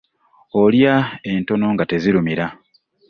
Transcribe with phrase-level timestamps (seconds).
[0.61, 0.95] Olya
[1.31, 2.45] entono nga tezirumira.